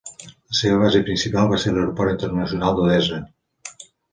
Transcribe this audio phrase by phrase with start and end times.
[0.21, 3.21] La seva base principal va ser l'aeroport internacional d'Odessa.